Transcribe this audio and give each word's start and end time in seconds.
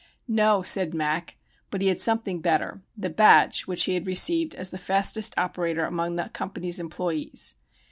No, 0.27 0.63
said 0.63 0.95
"Mac," 0.95 1.35
but 1.69 1.79
he 1.83 1.87
had 1.89 1.99
something 1.99 2.41
better 2.41 2.81
the 2.97 3.11
badge 3.11 3.67
which 3.67 3.83
he 3.83 3.93
had 3.93 4.07
received 4.07 4.55
as 4.55 4.71
the 4.71 4.79
fastest 4.79 5.35
operator 5.37 5.85
among 5.85 6.15
the 6.15 6.29
company's 6.29 6.79
employees. 6.79 7.53